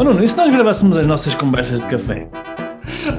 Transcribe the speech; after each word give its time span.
Oh 0.00 0.02
Nuno, 0.02 0.24
e 0.24 0.26
se 0.26 0.34
nós 0.34 0.50
gravássemos 0.50 0.96
as 0.96 1.06
nossas 1.06 1.34
conversas 1.34 1.82
de 1.82 1.86
café? 1.86 2.26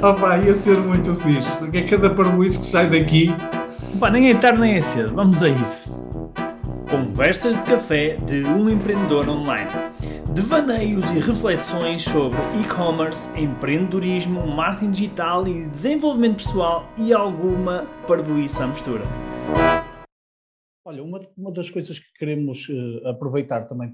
Oh 0.02 0.20
pá, 0.20 0.40
ia 0.40 0.56
ser 0.56 0.76
muito 0.78 1.16
fixe, 1.18 1.56
porque 1.60 1.78
é 1.78 1.86
cada 1.88 2.10
parboice 2.10 2.60
que 2.60 2.66
sai 2.66 2.90
daqui. 2.90 3.28
Pá, 4.00 4.10
nem 4.10 4.32
é 4.32 4.34
tarde 4.34 4.60
nem 4.60 4.74
é 4.74 4.82
cedo, 4.82 5.14
vamos 5.14 5.44
a 5.44 5.50
isso. 5.50 5.96
Conversas 6.90 7.56
de 7.56 7.64
café 7.66 8.16
de 8.26 8.44
um 8.46 8.68
empreendedor 8.68 9.30
online. 9.30 9.70
Devaneios 10.34 11.06
e 11.12 11.20
reflexões 11.20 12.02
sobre 12.02 12.40
e-commerce, 12.60 13.30
empreendedorismo, 13.40 14.48
marketing 14.48 14.90
digital 14.90 15.48
e 15.48 15.68
desenvolvimento 15.68 16.38
pessoal 16.38 16.90
e 16.98 17.14
alguma 17.14 17.86
parvoíça 18.08 18.64
à 18.64 18.68
mistura. 18.68 19.04
Olha, 20.84 21.04
uma, 21.04 21.20
uma 21.38 21.54
das 21.54 21.70
coisas 21.70 22.00
que 22.00 22.12
queremos 22.18 22.68
uh, 22.70 23.08
aproveitar 23.10 23.68
também, 23.68 23.94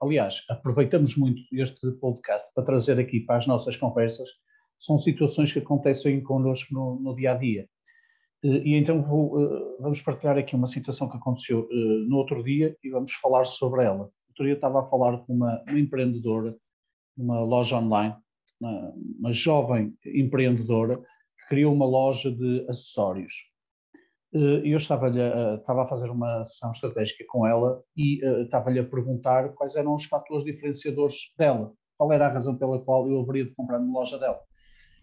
aliás, 0.00 0.42
aproveitamos 0.48 1.16
muito 1.16 1.42
este 1.52 1.90
podcast 1.92 2.50
para 2.54 2.64
trazer 2.64 2.98
aqui 2.98 3.20
para 3.20 3.36
as 3.36 3.46
nossas 3.46 3.76
conversas, 3.76 4.28
são 4.78 4.96
situações 4.96 5.52
que 5.52 5.58
acontecem 5.58 6.22
connosco 6.22 6.72
no, 6.72 6.98
no 7.00 7.14
dia 7.14 7.32
a 7.32 7.34
dia. 7.34 7.68
Uh, 8.42 8.64
e 8.64 8.74
então 8.74 9.02
vou, 9.02 9.78
vamos 9.78 10.00
partilhar 10.00 10.38
aqui 10.38 10.56
uma 10.56 10.68
situação 10.68 11.08
que 11.08 11.16
aconteceu 11.16 11.68
no 12.08 12.16
outro 12.16 12.42
dia 12.42 12.76
e 12.82 12.88
vamos 12.88 13.12
falar 13.12 13.44
sobre 13.44 13.84
ela. 13.84 14.10
Outro 14.30 14.44
dia 14.44 14.54
estava 14.54 14.80
a 14.80 14.86
falar 14.88 15.18
com 15.18 15.34
uma, 15.34 15.62
uma 15.68 15.78
empreendedora, 15.78 16.56
numa 17.16 17.40
loja 17.42 17.76
online, 17.76 18.16
uma, 18.60 18.94
uma 19.18 19.32
jovem 19.32 19.94
empreendedora 20.06 20.96
que 20.96 21.48
criou 21.48 21.74
uma 21.74 21.86
loja 21.86 22.30
de 22.30 22.64
acessórios 22.68 23.32
eh, 23.34 23.49
eu 24.32 24.78
estava-lhe 24.78 25.20
a, 25.20 25.56
estava 25.56 25.82
a 25.82 25.88
fazer 25.88 26.08
uma 26.08 26.44
sessão 26.44 26.70
estratégica 26.70 27.24
com 27.28 27.46
ela 27.46 27.82
e 27.96 28.24
uh, 28.24 28.42
estava-lhe 28.42 28.78
a 28.78 28.84
perguntar 28.84 29.50
quais 29.50 29.74
eram 29.74 29.94
os 29.94 30.04
fatores 30.04 30.44
diferenciadores 30.44 31.32
dela, 31.36 31.72
qual 31.98 32.12
era 32.12 32.26
a 32.26 32.32
razão 32.32 32.56
pela 32.56 32.80
qual 32.80 33.08
eu 33.08 33.20
haveria 33.20 33.44
de 33.44 33.54
comprar 33.54 33.80
na 33.80 33.92
loja 33.92 34.18
dela. 34.18 34.40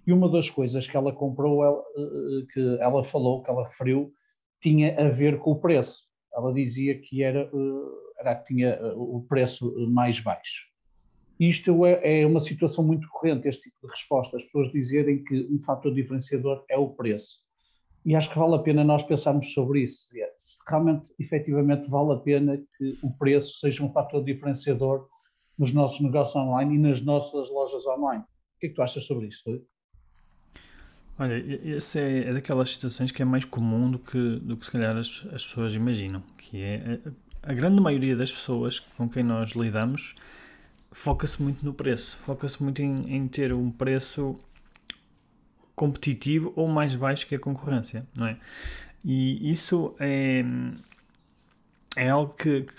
E 0.05 0.13
uma 0.13 0.32
das 0.32 0.49
coisas 0.49 0.88
que 0.88 0.96
ela 0.96 1.12
comprou, 1.12 1.63
ela, 1.63 1.79
uh, 1.79 2.48
que 2.54 2.77
ela 2.79 3.04
falou, 3.04 3.43
que 3.43 3.49
ela 3.49 3.66
referiu, 3.66 4.13
tinha 4.62 4.98
a 4.98 5.10
ver 5.10 5.40
com 5.40 5.51
o 5.51 5.60
preço. 5.60 6.07
Ela 6.34 6.54
dizia 6.54 6.98
que 6.98 7.21
era, 7.21 7.49
era 8.20 8.35
que 8.35 8.54
tinha 8.54 8.79
o 8.96 9.26
preço 9.27 9.73
mais 9.90 10.20
baixo. 10.20 10.68
Isto 11.40 11.85
é, 11.85 12.21
é 12.21 12.26
uma 12.26 12.40
situação 12.40 12.84
muito 12.84 13.07
corrente, 13.10 13.48
este 13.48 13.63
tipo 13.63 13.76
de 13.84 13.91
resposta, 13.91 14.38
as 14.38 14.44
pessoas 14.44 14.71
dizerem 14.71 15.23
que 15.23 15.48
um 15.51 15.60
fator 15.60 15.94
diferenciador 15.94 16.63
é 16.70 16.77
o 16.77 16.90
preço 16.90 17.46
e 18.08 18.16
acho 18.16 18.30
que 18.32 18.40
vale 18.40 18.55
a 18.55 18.60
pena 18.60 18.86
nós 18.86 19.04
pensarmos 19.04 19.52
sobre 19.54 19.82
isso. 19.82 20.08
Se 20.38 20.58
realmente, 20.66 21.12
efetivamente, 21.20 21.90
vale 21.90 22.13
a 22.13 22.16
pena 22.16 22.58
que 22.77 22.98
o 23.04 23.12
preço 23.12 23.60
seja 23.60 23.84
um 23.84 23.91
fator 23.91 24.24
diferenciador 24.24 25.10
nos 25.60 25.74
nossos 25.74 26.00
negócios 26.00 26.34
online 26.38 26.76
e 26.76 26.78
nas 26.80 27.02
nossas 27.02 27.50
lojas 27.50 27.85
online. 27.85 28.24
O 28.24 28.60
que 28.62 28.68
é 28.68 28.70
que 28.70 28.76
tu 28.76 28.82
achas 28.82 29.04
sobre 29.04 29.28
isto? 29.28 29.62
Olha, 31.20 31.76
essa 31.76 32.00
é, 32.00 32.30
é 32.30 32.34
daquelas 32.34 32.72
situações 32.72 33.12
que 33.12 33.22
é 33.22 33.26
mais 33.26 33.44
comum 33.44 33.91
do 33.91 34.00
que, 34.00 34.40
do 34.40 34.55
que 34.55 34.63
se 34.63 34.72
calhar 34.72 34.96
as, 34.96 35.28
as 35.34 35.46
pessoas 35.46 35.76
imaginam, 35.76 36.24
que 36.38 36.62
é 36.62 37.02
a, 37.44 37.52
a 37.52 37.54
grande 37.54 37.82
maioria 37.82 38.16
das 38.16 38.32
pessoas 38.32 38.80
com 38.80 39.10
quem 39.10 39.22
nós 39.22 39.50
lidamos 39.50 40.16
foca-se 40.94 41.44
muito 41.44 41.66
no 41.66 41.74
preço, 41.74 42.16
foca-se 42.18 42.63
muito 42.63 42.82
em, 42.82 43.13
em 43.13 43.28
ter 43.28 43.52
um 43.52 43.70
preço 43.70 44.40
competitivo 45.77 46.51
ou 46.55 46.67
mais 46.67 46.95
baixo 46.95 47.27
que 47.27 47.35
a 47.35 47.39
concorrência, 47.39 48.05
não 48.17 48.27
é? 48.27 48.37
E 49.05 49.49
isso 49.49 49.95
é, 49.99 50.43
é 51.95 52.09
algo 52.09 52.33
que, 52.33 52.63
que 52.63 52.73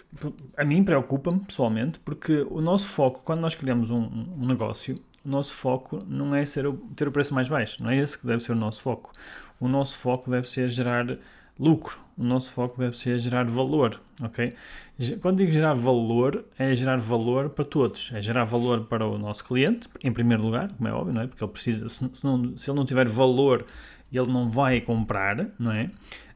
a 0.57 0.65
mim 0.65 0.83
preocupa-me 0.83 1.39
pessoalmente, 1.39 2.01
porque 2.01 2.45
o 2.51 2.61
nosso 2.61 2.89
foco, 2.89 3.23
quando 3.25 3.41
nós 3.41 3.55
criamos 3.55 3.91
um, 3.91 4.03
um 4.37 4.47
negócio, 4.47 5.01
o 5.25 5.29
nosso 5.29 5.55
foco 5.55 6.05
não 6.09 6.35
é 6.35 6.45
ser 6.45 6.67
o, 6.67 6.75
ter 6.97 7.07
o 7.07 7.13
preço 7.13 7.33
mais 7.33 7.49
baixo, 7.49 7.81
não 7.83 7.89
é 7.89 7.97
esse 7.97 8.19
que 8.19 8.27
deve 8.27 8.43
ser 8.43 8.53
o 8.53 8.57
nosso 8.57 8.83
foco. 8.83 9.13
O 9.61 9.69
nosso 9.69 9.97
foco 9.97 10.29
deve 10.29 10.49
ser 10.49 10.69
gerar 10.69 11.07
lucro. 11.59 11.99
O 12.17 12.25
nosso 12.25 12.51
foco 12.51 12.79
deve 12.79 12.97
ser 12.97 13.19
gerar 13.19 13.45
valor, 13.45 14.01
ok? 14.21 14.53
Quando 15.21 15.39
digo 15.39 15.53
gerar 15.53 15.75
valor, 15.75 16.45
é 16.59 16.75
gerar 16.75 16.99
valor 16.99 17.51
para 17.51 17.65
todos. 17.65 18.11
É 18.13 18.21
gerar 18.21 18.43
valor 18.45 18.85
para 18.87 19.07
o 19.07 19.17
nosso 19.17 19.45
cliente, 19.45 19.89
em 20.03 20.13
primeiro 20.13 20.43
lugar, 20.43 20.73
como 20.73 20.89
é 20.89 20.93
óbvio, 20.93 21.15
não 21.15 21.23
é? 21.23 21.27
Porque 21.29 21.43
ele 21.43 21.53
precisa, 21.53 21.89
se, 21.89 22.25
não, 22.25 22.57
se 22.57 22.69
ele 22.69 22.77
não 22.77 22.85
tiver 22.85 23.09
valor, 23.09 23.65
ele 24.13 24.27
não 24.27 24.51
vai 24.51 24.81
comprar, 24.81 25.49
não 25.59 25.71
é? 25.71 25.85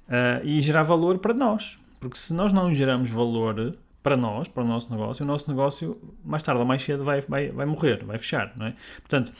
Uh, 0.09 0.45
e 0.45 0.61
gerar 0.61 0.85
valor 0.85 1.19
para 1.19 1.35
nós. 1.35 1.79
Porque 1.99 2.17
se 2.17 2.33
nós 2.33 2.53
não 2.53 2.73
geramos 2.73 3.11
valor 3.11 3.75
para 4.03 4.17
nós, 4.17 4.47
para 4.47 4.63
o 4.63 4.67
nosso 4.67 4.91
negócio, 4.91 5.25
o 5.25 5.27
nosso 5.27 5.49
negócio, 5.51 6.01
mais 6.25 6.43
tarde 6.43 6.61
ou 6.61 6.67
mais 6.67 6.83
cedo, 6.83 7.03
vai, 7.03 7.21
vai, 7.23 7.49
vai 7.51 7.67
morrer, 7.67 8.05
vai 8.05 8.19
fechar, 8.19 8.53
não 8.57 8.67
é? 8.67 8.75
Portanto, 9.01 9.33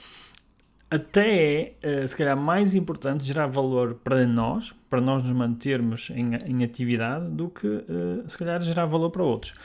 até 0.93 1.73
é, 1.81 2.05
se 2.05 2.15
calhar, 2.15 2.37
mais 2.37 2.75
importante 2.75 3.23
gerar 3.23 3.47
valor 3.47 3.95
para 3.95 4.27
nós, 4.27 4.75
para 4.91 5.01
nós 5.01 5.23
nos 5.23 5.31
mantermos 5.31 6.11
em, 6.11 6.35
em 6.45 6.63
atividade, 6.63 7.29
do 7.31 7.49
que, 7.49 7.65
uh, 7.65 8.23
se 8.27 8.37
calhar, 8.37 8.61
gerar 8.61 8.85
valor 8.85 9.09
para 9.09 9.23
outros. 9.23 9.55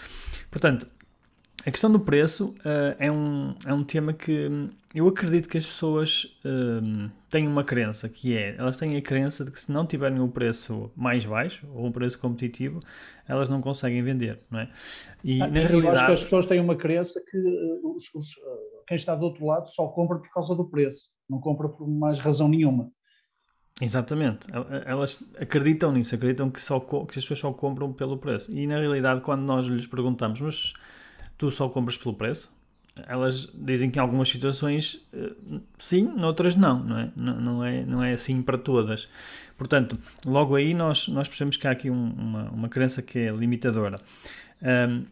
Portanto, 0.50 0.87
a 1.66 1.71
questão 1.71 1.93
do 1.93 2.00
preço 2.00 2.55
uh, 2.61 2.97
é, 2.99 3.12
um, 3.12 3.55
é 3.66 3.75
um 3.75 3.84
tema 3.84 4.15
que 4.15 4.71
eu 4.94 5.06
acredito 5.06 5.50
que 5.50 5.59
as 5.59 5.66
pessoas 5.66 6.39
uh, 6.47 7.11
têm 7.28 7.47
uma 7.47 7.62
crença, 7.62 8.09
que 8.09 8.34
é, 8.34 8.55
elas 8.56 8.78
têm 8.78 8.97
a 8.97 9.03
crença 9.03 9.45
de 9.45 9.50
que 9.50 9.60
se 9.60 9.71
não 9.71 9.84
tiverem 9.84 10.19
um 10.21 10.31
preço 10.31 10.91
mais 10.97 11.27
baixo, 11.27 11.66
ou 11.75 11.84
um 11.84 11.93
preço 11.93 12.19
competitivo, 12.19 12.81
elas 13.28 13.50
não 13.50 13.60
conseguem 13.60 14.03
vender, 14.03 14.39
não 14.50 14.60
é? 14.60 14.69
E, 15.22 15.43
ah, 15.43 15.47
na 15.47 15.60
realidade... 15.60 15.84
Eu 15.84 15.91
acho 15.91 16.06
que 16.06 16.12
as 16.12 16.25
pessoas 16.25 16.47
têm 16.47 16.59
uma 16.59 16.75
crença 16.75 17.21
que 17.21 17.37
os, 17.84 18.15
os 18.15 18.28
quem 18.88 18.97
está 18.97 19.15
do 19.15 19.26
outro 19.26 19.44
lado 19.44 19.69
só 19.69 19.87
compra 19.88 20.19
por 20.19 20.32
causa 20.32 20.54
do 20.54 20.65
preço, 20.65 21.10
não 21.28 21.38
compra 21.38 21.69
por 21.69 21.87
mais 21.87 22.19
razão 22.19 22.49
nenhuma. 22.49 22.91
Exatamente, 23.81 24.49
elas 24.87 25.22
acreditam 25.38 25.93
nisso, 25.93 26.12
acreditam 26.12 26.50
que, 26.50 26.60
só, 26.60 26.81
que 26.81 26.97
as 26.97 27.25
pessoas 27.25 27.38
só 27.38 27.53
compram 27.53 27.93
pelo 27.93 28.19
preço. 28.19 28.50
E 28.50 28.66
na 28.66 28.78
realidade, 28.78 29.21
quando 29.21 29.43
nós 29.43 29.66
lhes 29.66 29.87
perguntamos, 29.87 30.41
mas 30.41 30.72
tu 31.37 31.48
só 31.50 31.69
compras 31.69 31.97
pelo 31.97 32.15
preço? 32.15 32.50
Elas 33.06 33.48
dizem 33.54 33.88
que 33.88 34.00
em 34.00 34.03
algumas 34.03 34.28
situações 34.28 35.06
eh, 35.12 35.60
sim, 35.78 36.03
noutras 36.03 36.56
não, 36.56 36.82
não 36.82 36.98
é? 36.98 37.12
Não, 37.15 37.65
é, 37.65 37.84
não 37.84 38.03
é 38.03 38.15
assim 38.15 38.43
para 38.43 38.59
todas. 38.59 39.06
Portanto, 39.56 39.97
logo 40.27 40.56
aí 40.56 40.75
nós, 40.75 41.06
nós 41.06 41.28
percebemos 41.28 41.56
que 41.56 41.69
há 41.69 41.71
aqui 41.71 41.88
um, 41.88 42.12
uma, 42.19 42.50
uma 42.50 42.69
crença 42.69 43.00
que 43.00 43.21
é 43.21 43.31
limitadora. 43.31 44.00
Um, 44.60 45.04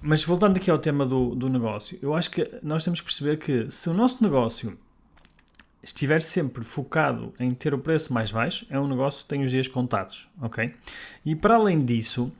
mas 0.00 0.24
voltando 0.24 0.56
aqui 0.56 0.70
ao 0.70 0.78
tema 0.78 1.04
do, 1.04 1.34
do 1.34 1.48
negócio, 1.48 1.98
eu 2.02 2.14
acho 2.14 2.30
que 2.30 2.48
nós 2.62 2.84
temos 2.84 3.00
que 3.00 3.06
perceber 3.06 3.38
que 3.38 3.70
se 3.70 3.88
o 3.88 3.94
nosso 3.94 4.22
negócio 4.22 4.76
estiver 5.82 6.20
sempre 6.20 6.64
focado 6.64 7.32
em 7.38 7.54
ter 7.54 7.72
o 7.72 7.78
preço 7.78 8.12
mais 8.12 8.30
baixo, 8.30 8.66
é 8.68 8.78
um 8.78 8.88
negócio 8.88 9.22
que 9.22 9.28
tem 9.28 9.42
os 9.42 9.50
dias 9.50 9.68
contados, 9.68 10.28
ok? 10.40 10.74
E 11.24 11.34
para 11.34 11.54
além 11.56 11.84
disso, 11.84 12.32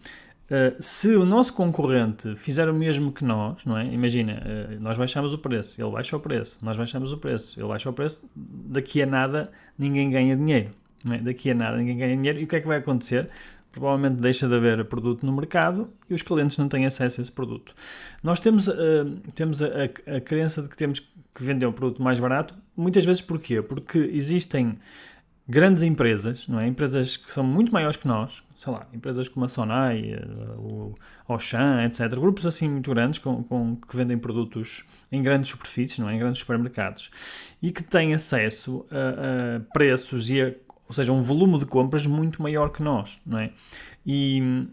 Uh, 0.47 0.81
se 0.81 1.09
o 1.17 1.25
nosso 1.25 1.53
concorrente 1.53 2.37
fizer 2.37 2.69
o 2.69 2.73
mesmo 2.73 3.11
que 3.11 3.25
nós, 3.25 3.65
não 3.65 3.77
é? 3.77 3.85
Imagina, 3.85 4.41
uh, 4.47 4.81
nós 4.81 4.97
baixamos 4.97 5.35
o 5.35 5.39
preço, 5.39 5.75
ele 5.77 5.91
baixa 5.91 6.17
o 6.17 6.21
preço, 6.21 6.65
nós 6.65 6.77
baixamos 6.77 7.13
o 7.13 7.19
preço, 7.19 7.59
ele 7.59 7.67
baixa 7.67 7.91
o 7.91 7.93
preço, 7.93 8.25
daqui 8.37 9.03
a 9.03 9.07
nada 9.07 9.51
ninguém 9.77 10.09
ganha 10.09 10.37
dinheiro, 10.37 10.71
é? 11.11 11.19
Daqui 11.19 11.51
a 11.51 11.55
nada 11.55 11.77
ninguém 11.77 11.97
ganha 11.97 12.17
dinheiro, 12.17 12.39
e 12.39 12.45
o 12.45 12.47
que 12.47 12.55
é 12.55 12.61
que 12.61 12.67
vai 12.69 12.79
acontecer? 12.79 13.29
Provavelmente 13.77 14.23
deixa 14.23 14.49
de 14.49 14.55
haver 14.55 14.83
produto 14.87 15.27
no 15.27 15.33
mercado 15.33 15.91
e 16.09 16.15
os 16.15 16.23
clientes 16.23 16.57
não 16.57 16.67
têm 16.67 16.87
acesso 16.87 17.21
a 17.21 17.23
esse 17.23 17.31
produto. 17.31 17.75
Nós 18.23 18.41
temos, 18.41 18.69
uh, 18.69 18.75
temos 19.35 19.61
a, 19.61 19.67
a, 19.67 20.17
a, 20.17 20.21
crença 20.23 20.63
de 20.63 20.69
que 20.69 20.77
temos 20.77 21.01
que 21.01 21.43
vender 21.43 21.67
um 21.67 21.73
produto 21.73 22.03
mais 22.03 22.19
barato, 22.19 22.55
muitas 22.75 23.05
vezes 23.05 23.21
porquê? 23.21 23.61
Porque 23.61 23.99
existem 23.99 24.79
grandes 25.47 25.83
empresas, 25.83 26.49
não 26.49 26.59
é? 26.59 26.67
empresas 26.67 27.19
que 27.19 27.31
são 27.31 27.45
muito 27.45 27.71
maiores 27.71 27.99
que 27.99 28.09
nós, 28.09 28.43
sei 28.59 28.73
lá, 28.73 28.87
empresas 28.95 29.29
como 29.29 29.45
a 29.45 29.49
Sonai, 29.49 30.15
eh, 30.15 30.27
o 30.57 30.95
Auchan, 31.29 31.85
etc. 31.85 32.09
Grupos 32.19 32.47
assim 32.47 32.69
muito 32.69 32.91
grandes 32.91 33.19
com, 33.19 33.45
com, 33.45 33.77
que 33.77 33.95
vendem 33.95 34.17
produtos 34.17 34.85
em 35.13 35.23
grandes 35.23 35.51
superfícies, 35.51 35.99
não 35.99 36.09
é? 36.09 36.15
em 36.15 36.19
grandes 36.19 36.41
supermercados, 36.41 37.11
e 37.63 37.71
que 37.71 37.85
têm 37.85 38.15
acesso 38.15 38.87
a, 38.91 39.57
a 39.57 39.61
preços 39.75 40.31
e 40.31 40.41
a 40.41 40.55
ou 40.89 40.95
seja, 40.95 41.13
um 41.13 41.23
volume 41.23 41.59
de 41.59 41.67
compras 41.67 42.07
muito 42.07 42.43
maior 42.43 42.71
que 42.71 42.83
nós, 42.83 43.19
não 43.25 43.39
é? 43.39 43.51
E, 44.07 44.67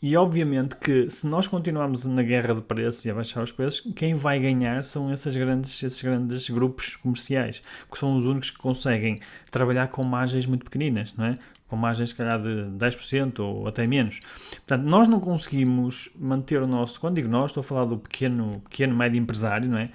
e 0.00 0.16
obviamente 0.16 0.76
que 0.76 1.10
se 1.10 1.26
nós 1.26 1.46
continuarmos 1.46 2.04
na 2.06 2.22
guerra 2.22 2.54
de 2.54 2.62
preços 2.62 3.04
e 3.04 3.10
a 3.10 3.14
baixar 3.14 3.42
os 3.42 3.52
preços, 3.52 3.92
quem 3.94 4.14
vai 4.14 4.38
ganhar 4.38 4.84
são 4.84 5.12
esses 5.12 5.36
grandes, 5.36 5.82
esses 5.82 6.02
grandes 6.02 6.48
grupos 6.48 6.96
comerciais, 6.96 7.62
que 7.90 7.98
são 7.98 8.16
os 8.16 8.24
únicos 8.24 8.50
que 8.50 8.58
conseguem 8.58 9.18
trabalhar 9.50 9.88
com 9.88 10.02
margens 10.04 10.46
muito 10.46 10.64
pequeninas, 10.64 11.14
não 11.16 11.26
é? 11.26 11.34
com 11.68 11.76
margens, 11.76 12.10
se 12.10 12.14
calhar, 12.14 12.40
de 12.40 12.48
10% 12.78 13.40
ou 13.40 13.68
até 13.68 13.86
menos. 13.86 14.20
Portanto, 14.50 14.82
nós 14.84 15.06
não 15.06 15.20
conseguimos 15.20 16.08
manter 16.18 16.62
o 16.62 16.66
nosso, 16.66 16.98
quando 16.98 17.16
digo 17.16 17.28
nós, 17.28 17.50
estou 17.50 17.60
a 17.60 17.64
falar 17.64 17.84
do 17.84 17.98
pequeno, 17.98 18.60
pequeno 18.70 18.96
médio 18.96 19.20
empresário, 19.20 19.68
não 19.68 19.78
é? 19.78 19.88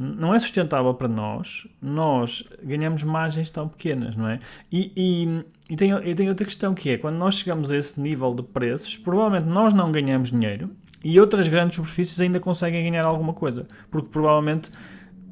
Não 0.00 0.34
é 0.34 0.38
sustentável 0.38 0.94
para 0.94 1.06
nós, 1.06 1.66
nós 1.80 2.42
ganhamos 2.62 3.02
margens 3.02 3.50
tão 3.50 3.68
pequenas, 3.68 4.16
não 4.16 4.28
é? 4.28 4.40
E, 4.72 4.90
e, 4.96 5.44
e, 5.68 5.76
tem, 5.76 5.92
e 5.92 6.14
tem 6.14 6.26
outra 6.30 6.46
questão 6.46 6.72
que 6.72 6.88
é, 6.88 6.96
quando 6.96 7.16
nós 7.16 7.34
chegamos 7.34 7.70
a 7.70 7.76
esse 7.76 8.00
nível 8.00 8.34
de 8.34 8.42
preços, 8.42 8.96
provavelmente 8.96 9.52
nós 9.52 9.74
não 9.74 9.92
ganhamos 9.92 10.30
dinheiro 10.30 10.70
e 11.04 11.20
outras 11.20 11.46
grandes 11.48 11.76
superfícies 11.76 12.18
ainda 12.18 12.40
conseguem 12.40 12.82
ganhar 12.90 13.04
alguma 13.04 13.34
coisa, 13.34 13.66
porque 13.90 14.08
provavelmente 14.08 14.70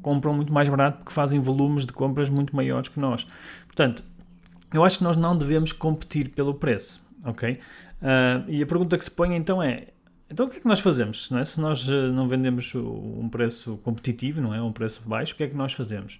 compram 0.03 0.33
muito 0.33 0.53
mais 0.53 0.69
barato 0.69 0.99
porque 0.99 1.13
fazem 1.13 1.39
volumes 1.39 1.83
de 1.83 1.91
compras 1.91 2.29
muito 2.29 2.55
maiores 2.55 2.89
que 2.89 2.99
nós. 2.99 3.25
Portanto, 3.65 4.03
eu 4.71 4.83
acho 4.83 4.99
que 4.99 5.03
nós 5.03 5.17
não 5.17 5.35
devemos 5.35 5.71
competir 5.71 6.29
pelo 6.29 6.53
preço, 6.53 7.01
ok? 7.25 7.53
Uh, 7.53 8.45
e 8.47 8.61
a 8.61 8.67
pergunta 8.67 8.99
que 8.99 9.03
se 9.03 9.09
põe 9.09 9.35
então 9.35 9.63
é, 9.63 9.87
então 10.31 10.45
o 10.45 10.49
que 10.49 10.57
é 10.57 10.59
que 10.59 10.67
nós 10.67 10.79
fazemos? 10.79 11.29
Não 11.29 11.39
é? 11.39 11.45
Se 11.45 11.59
nós 11.59 11.87
uh, 11.89 12.11
não 12.13 12.27
vendemos 12.27 12.73
um 12.75 13.27
preço 13.29 13.77
competitivo, 13.83 14.41
não 14.41 14.53
é? 14.53 14.61
Um 14.61 14.71
preço 14.71 15.01
baixo, 15.07 15.33
o 15.33 15.35
que 15.35 15.43
é 15.43 15.47
que 15.47 15.55
nós 15.55 15.73
fazemos? 15.73 16.19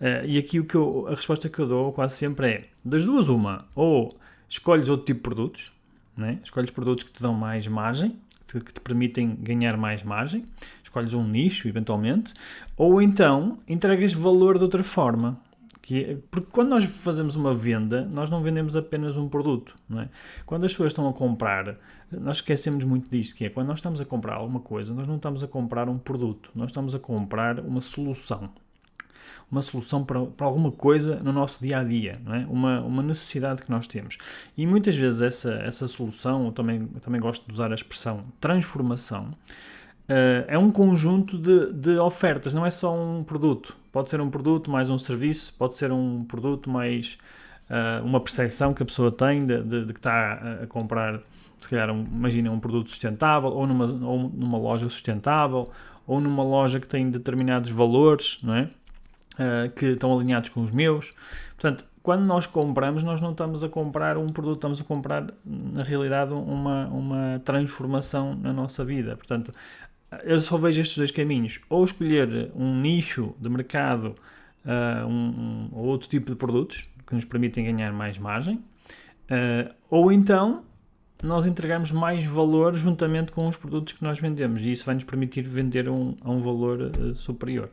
Uh, 0.00 0.24
e 0.26 0.38
aqui 0.38 0.60
o 0.60 0.64
que 0.64 0.74
eu, 0.74 1.06
a 1.08 1.10
resposta 1.10 1.48
que 1.48 1.58
eu 1.58 1.66
dou 1.66 1.92
quase 1.92 2.16
sempre 2.16 2.50
é, 2.50 2.64
das 2.84 3.04
duas 3.04 3.28
uma, 3.28 3.66
ou 3.74 4.16
escolhes 4.48 4.88
outro 4.88 5.06
tipo 5.06 5.18
de 5.18 5.22
produtos, 5.22 5.72
né? 6.16 6.38
escolhes 6.42 6.70
produtos 6.70 7.04
que 7.04 7.12
te 7.12 7.22
dão 7.22 7.34
mais 7.34 7.66
margem, 7.66 8.16
que, 8.46 8.60
que 8.60 8.72
te 8.72 8.80
permitem 8.80 9.36
ganhar 9.40 9.76
mais 9.76 10.02
margem, 10.02 10.44
escolhes 10.82 11.12
um 11.12 11.26
nicho 11.26 11.68
eventualmente, 11.68 12.32
ou 12.76 13.02
então 13.02 13.58
entregas 13.68 14.12
valor 14.12 14.56
de 14.56 14.64
outra 14.64 14.82
forma. 14.82 15.38
Que 15.88 16.04
é, 16.04 16.18
porque 16.30 16.50
quando 16.50 16.68
nós 16.68 16.84
fazemos 16.84 17.34
uma 17.34 17.54
venda, 17.54 18.04
nós 18.12 18.28
não 18.28 18.42
vendemos 18.42 18.76
apenas 18.76 19.16
um 19.16 19.26
produto. 19.26 19.74
Não 19.88 20.02
é? 20.02 20.10
Quando 20.44 20.66
as 20.66 20.72
pessoas 20.72 20.92
estão 20.92 21.08
a 21.08 21.14
comprar, 21.14 21.78
nós 22.12 22.36
esquecemos 22.36 22.84
muito 22.84 23.08
disto, 23.08 23.34
que 23.34 23.46
é 23.46 23.48
quando 23.48 23.68
nós 23.68 23.78
estamos 23.78 23.98
a 23.98 24.04
comprar 24.04 24.34
alguma 24.34 24.60
coisa, 24.60 24.92
nós 24.92 25.08
não 25.08 25.16
estamos 25.16 25.42
a 25.42 25.48
comprar 25.48 25.88
um 25.88 25.96
produto, 25.96 26.50
nós 26.54 26.68
estamos 26.68 26.94
a 26.94 26.98
comprar 26.98 27.58
uma 27.60 27.80
solução 27.80 28.50
uma 29.50 29.62
solução 29.62 30.04
para, 30.04 30.26
para 30.26 30.46
alguma 30.46 30.70
coisa 30.70 31.20
no 31.24 31.32
nosso 31.32 31.58
dia 31.64 31.78
a 31.78 31.82
dia, 31.82 32.20
não 32.22 32.34
é? 32.34 32.46
uma, 32.50 32.80
uma 32.82 33.02
necessidade 33.02 33.62
que 33.62 33.70
nós 33.70 33.86
temos. 33.86 34.18
E 34.54 34.66
muitas 34.66 34.94
vezes 34.94 35.22
essa, 35.22 35.54
essa 35.54 35.86
solução, 35.86 36.44
eu 36.44 36.52
também, 36.52 36.86
eu 36.94 37.00
também 37.00 37.18
gosto 37.18 37.46
de 37.46 37.54
usar 37.54 37.72
a 37.72 37.74
expressão 37.74 38.26
transformação, 38.38 39.30
uh, 40.08 40.44
é 40.46 40.58
um 40.58 40.70
conjunto 40.70 41.38
de, 41.38 41.72
de 41.72 41.98
ofertas, 41.98 42.52
não 42.52 42.66
é 42.66 42.68
só 42.68 42.94
um 42.94 43.24
produto. 43.24 43.74
Pode 43.98 44.10
ser 44.10 44.20
um 44.20 44.30
produto 44.30 44.70
mais 44.70 44.88
um 44.88 44.96
serviço, 44.96 45.52
pode 45.58 45.76
ser 45.76 45.90
um 45.90 46.22
produto 46.22 46.70
mais 46.70 47.18
uh, 47.68 48.06
uma 48.06 48.20
percepção 48.20 48.72
que 48.72 48.80
a 48.80 48.86
pessoa 48.86 49.10
tem 49.10 49.44
de, 49.44 49.60
de, 49.60 49.86
de 49.86 49.92
que 49.92 49.98
está 49.98 50.34
a, 50.62 50.66
comprar 50.68 51.20
se 51.58 51.68
calhar, 51.68 51.90
um, 51.90 52.04
imagina 52.04 52.48
um 52.48 52.60
produto 52.60 52.90
sustentável, 52.90 53.50
ou 53.50 53.66
numa, 53.66 53.86
ou 53.86 54.30
numa 54.32 54.56
loja 54.56 54.88
sustentável, 54.88 55.64
ou 56.06 56.20
numa 56.20 56.44
loja 56.44 56.78
que 56.78 56.86
tem 56.86 57.10
determinados 57.10 57.72
valores, 57.72 58.38
não 58.40 58.54
é? 58.54 58.70
uh, 59.34 59.68
que 59.74 59.86
estão 59.86 60.16
alinhados 60.16 60.50
com 60.50 60.62
os 60.62 60.70
meus. 60.70 61.12
Portanto, 61.56 61.84
quando 62.00 62.22
nós 62.22 62.46
compramos, 62.46 63.02
nós 63.02 63.20
não 63.20 63.32
estamos 63.32 63.64
a 63.64 63.68
comprar 63.68 64.16
um 64.16 64.28
produto, 64.28 64.58
estamos 64.58 64.80
a 64.80 64.84
comprar, 64.84 65.26
na 65.44 65.82
realidade, 65.82 66.32
uma, 66.32 66.86
uma 66.86 67.42
transformação 67.44 68.36
na 68.36 68.52
nossa 68.52 68.84
vida. 68.84 69.16
Portanto, 69.16 69.50
eu 70.24 70.40
só 70.40 70.56
vejo 70.56 70.80
estes 70.80 70.96
dois 70.96 71.10
caminhos. 71.10 71.60
Ou 71.68 71.84
escolher 71.84 72.50
um 72.54 72.80
nicho 72.80 73.34
de 73.38 73.48
mercado 73.48 74.14
uh, 74.64 75.06
um, 75.06 75.10
um, 75.12 75.68
ou 75.72 75.86
outro 75.86 76.08
tipo 76.08 76.30
de 76.30 76.36
produtos 76.36 76.88
que 77.06 77.14
nos 77.14 77.24
permitem 77.24 77.64
ganhar 77.64 77.92
mais 77.92 78.18
margem, 78.18 78.56
uh, 78.56 79.74
ou 79.90 80.12
então 80.12 80.64
nós 81.22 81.46
entregamos 81.46 81.90
mais 81.90 82.24
valor 82.24 82.76
juntamente 82.76 83.32
com 83.32 83.48
os 83.48 83.56
produtos 83.56 83.92
que 83.92 84.04
nós 84.04 84.20
vendemos 84.20 84.62
e 84.62 84.70
isso 84.70 84.84
vai 84.84 84.94
nos 84.94 85.04
permitir 85.04 85.42
vender 85.42 85.88
um, 85.88 86.14
a 86.20 86.30
um 86.30 86.40
valor 86.40 86.80
uh, 86.80 87.14
superior. 87.14 87.70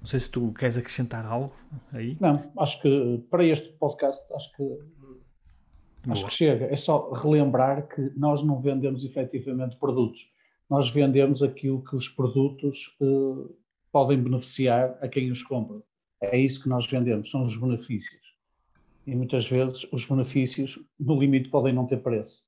Não 0.00 0.06
sei 0.06 0.20
se 0.20 0.30
tu 0.30 0.52
queres 0.52 0.78
acrescentar 0.78 1.26
algo 1.26 1.52
aí. 1.92 2.16
Não, 2.20 2.40
acho 2.58 2.80
que 2.80 3.24
para 3.28 3.44
este 3.44 3.68
podcast 3.72 4.22
acho 4.32 4.52
que 4.52 4.62
Boa. 4.62 6.12
acho 6.12 6.26
que 6.26 6.34
chega. 6.34 6.66
É 6.66 6.76
só 6.76 7.12
relembrar 7.12 7.88
que 7.88 8.12
nós 8.16 8.42
não 8.42 8.60
vendemos 8.60 9.04
efetivamente 9.04 9.76
produtos. 9.76 10.30
Nós 10.68 10.90
vendemos 10.90 11.42
aquilo 11.42 11.82
que 11.82 11.96
os 11.96 12.08
produtos 12.08 12.94
uh, 13.00 13.54
podem 13.90 14.22
beneficiar 14.22 14.98
a 15.00 15.08
quem 15.08 15.30
os 15.30 15.42
compra. 15.42 15.82
É 16.20 16.38
isso 16.38 16.62
que 16.62 16.68
nós 16.68 16.86
vendemos, 16.86 17.30
são 17.30 17.44
os 17.44 17.56
benefícios. 17.56 18.20
E 19.06 19.14
muitas 19.14 19.48
vezes 19.48 19.86
os 19.90 20.04
benefícios, 20.04 20.78
no 20.98 21.18
limite, 21.18 21.48
podem 21.48 21.72
não 21.72 21.86
ter 21.86 22.02
preço. 22.02 22.47